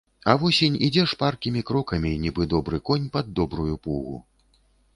[0.31, 4.17] А восень ідзе шпаркімі крокамі, нібы добры конь пад добрую пугу.